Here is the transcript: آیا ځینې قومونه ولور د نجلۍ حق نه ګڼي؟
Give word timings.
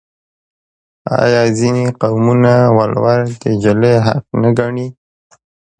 آیا 1.21 1.41
ځینې 1.57 1.85
قومونه 2.01 2.53
ولور 2.77 3.19
د 3.41 3.43
نجلۍ 3.53 3.95
حق 4.05 4.25
نه 4.41 4.49
ګڼي؟ 4.57 4.87